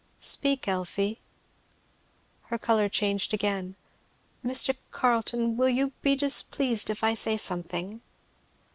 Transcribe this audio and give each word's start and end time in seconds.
"Speak, 0.19 0.67
Elfie." 0.67 1.19
Her 2.45 2.57
colour 2.57 2.89
changed 2.89 3.35
again. 3.35 3.75
"Mr. 4.43 4.75
Carleton 4.89 5.55
will 5.57 5.69
you 5.69 5.91
be 6.01 6.15
displeased 6.15 6.89
if 6.89 7.03
I 7.03 7.13
say 7.13 7.37
something?" 7.37 8.01